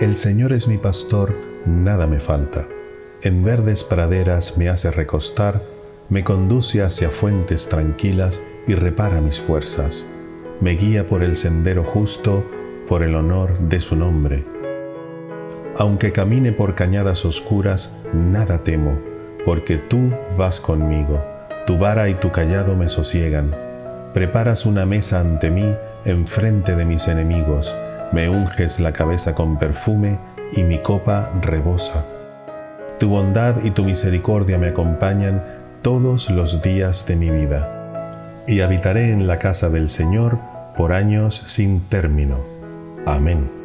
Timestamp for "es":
0.54-0.66